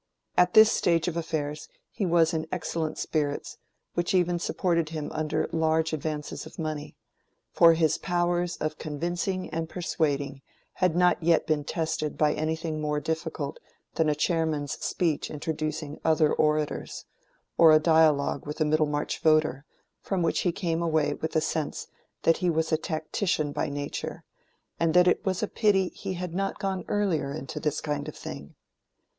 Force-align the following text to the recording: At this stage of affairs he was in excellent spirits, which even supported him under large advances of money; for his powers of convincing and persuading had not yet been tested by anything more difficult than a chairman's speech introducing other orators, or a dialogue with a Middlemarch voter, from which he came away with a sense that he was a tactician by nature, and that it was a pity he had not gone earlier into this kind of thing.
At 0.35 0.55
this 0.55 0.71
stage 0.71 1.07
of 1.07 1.15
affairs 1.15 1.69
he 1.91 2.07
was 2.07 2.33
in 2.33 2.47
excellent 2.51 2.97
spirits, 2.97 3.59
which 3.93 4.15
even 4.15 4.39
supported 4.39 4.89
him 4.89 5.11
under 5.11 5.47
large 5.51 5.93
advances 5.93 6.47
of 6.47 6.57
money; 6.57 6.95
for 7.51 7.73
his 7.75 7.99
powers 7.99 8.57
of 8.57 8.79
convincing 8.79 9.47
and 9.51 9.69
persuading 9.69 10.41
had 10.73 10.95
not 10.95 11.21
yet 11.21 11.45
been 11.45 11.63
tested 11.63 12.17
by 12.17 12.33
anything 12.33 12.81
more 12.81 12.99
difficult 12.99 13.59
than 13.93 14.09
a 14.09 14.15
chairman's 14.15 14.71
speech 14.83 15.29
introducing 15.29 16.01
other 16.03 16.33
orators, 16.33 17.05
or 17.59 17.71
a 17.71 17.77
dialogue 17.77 18.47
with 18.47 18.59
a 18.59 18.65
Middlemarch 18.65 19.19
voter, 19.19 19.65
from 20.01 20.23
which 20.23 20.39
he 20.39 20.51
came 20.51 20.81
away 20.81 21.13
with 21.13 21.35
a 21.35 21.41
sense 21.41 21.85
that 22.23 22.37
he 22.37 22.49
was 22.49 22.71
a 22.71 22.77
tactician 22.77 23.51
by 23.51 23.69
nature, 23.69 24.23
and 24.79 24.95
that 24.95 25.07
it 25.07 25.23
was 25.23 25.43
a 25.43 25.47
pity 25.47 25.89
he 25.89 26.13
had 26.13 26.33
not 26.33 26.57
gone 26.57 26.85
earlier 26.87 27.31
into 27.31 27.59
this 27.59 27.79
kind 27.81 28.07
of 28.07 28.15
thing. 28.15 28.55